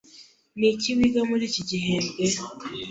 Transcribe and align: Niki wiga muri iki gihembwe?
Niki 0.57 0.89
wiga 0.97 1.21
muri 1.29 1.43
iki 1.49 1.61
gihembwe? 1.69 2.23